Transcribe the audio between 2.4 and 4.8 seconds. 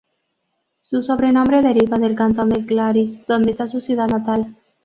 de Glaris, donde está su ciudad natal.